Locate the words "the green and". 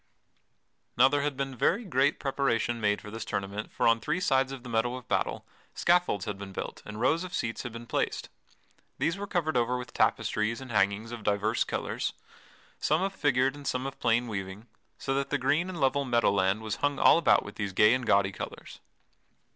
15.29-15.79